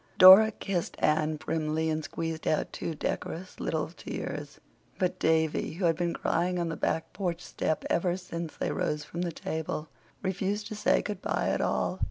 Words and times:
Dora 0.17 0.49
kissed 0.49 0.95
Anne 0.97 1.37
primly 1.37 1.87
and 1.91 2.03
squeezed 2.03 2.47
out 2.47 2.73
two 2.73 2.95
decorous 2.95 3.59
little 3.59 3.87
tears; 3.89 4.59
but 4.97 5.19
Davy, 5.19 5.73
who 5.73 5.85
had 5.85 5.95
been 5.95 6.15
crying 6.15 6.57
on 6.57 6.69
the 6.69 6.75
back 6.75 7.13
porch 7.13 7.39
step 7.39 7.85
ever 7.87 8.17
since 8.17 8.57
they 8.57 8.71
rose 8.71 9.03
from 9.03 9.21
the 9.21 9.31
table, 9.31 9.89
refused 10.23 10.65
to 10.69 10.75
say 10.75 11.03
good 11.03 11.21
bye 11.21 11.49
at 11.49 11.61
all. 11.61 11.99